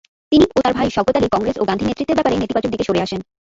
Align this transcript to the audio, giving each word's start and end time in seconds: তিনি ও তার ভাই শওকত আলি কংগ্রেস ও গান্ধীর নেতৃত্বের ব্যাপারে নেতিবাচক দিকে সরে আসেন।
তিনি 0.31 0.45
ও 0.49 0.59
তার 0.63 0.73
ভাই 0.77 0.87
শওকত 0.91 1.15
আলি 1.17 1.27
কংগ্রেস 1.33 1.55
ও 1.57 1.67
গান্ধীর 1.69 1.87
নেতৃত্বের 1.89 2.17
ব্যাপারে 2.17 2.35
নেতিবাচক 2.37 2.71
দিকে 2.71 2.87
সরে 2.87 3.03
আসেন। 3.05 3.21